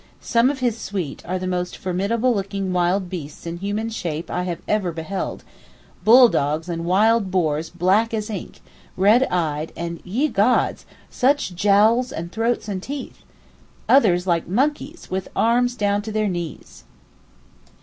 Some 0.19 0.49
of 0.49 0.61
his 0.61 0.79
suite 0.79 1.21
are 1.27 1.37
the 1.37 1.45
most 1.45 1.77
formidable 1.77 2.33
looking 2.33 2.73
wild 2.73 3.07
beasts 3.07 3.45
in 3.45 3.57
human 3.57 3.91
shape 3.91 4.31
I 4.31 4.57
ever 4.67 4.91
beheld—bulldogs 4.91 6.67
and 6.67 6.85
wild 6.85 7.29
boars 7.29 7.69
black 7.69 8.11
as 8.11 8.27
ink, 8.27 8.61
red 8.97 9.25
eyed, 9.29 9.71
and, 9.77 10.01
ye 10.03 10.27
gods! 10.27 10.87
such 11.11 11.53
jowls 11.53 12.11
and 12.11 12.31
throats 12.31 12.67
and 12.67 12.81
teeth!—others 12.81 14.25
like 14.25 14.47
monkeys, 14.47 15.11
with 15.11 15.27
arms 15.35 15.75
down 15.75 16.01
to 16.01 16.11
their 16.11 16.27
knees. 16.27 16.83